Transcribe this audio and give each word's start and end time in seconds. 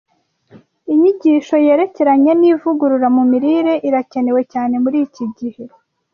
Inyigisho 0.93 1.55
yerekeranye 1.65 2.31
n’ivugurura 2.41 3.07
mu 3.15 3.23
mirire 3.31 3.73
irakenewe 3.87 4.41
cyane 4.53 4.73
muri 4.83 4.97
iki 5.05 5.25
gihe 5.37 5.63